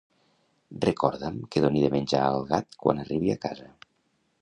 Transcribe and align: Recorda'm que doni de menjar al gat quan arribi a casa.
Recorda'm 0.85 1.37
que 1.55 1.63
doni 1.67 1.85
de 1.85 1.93
menjar 1.99 2.25
al 2.31 2.43
gat 2.55 2.83
quan 2.85 3.05
arribi 3.07 3.35
a 3.37 3.41
casa. 3.49 3.73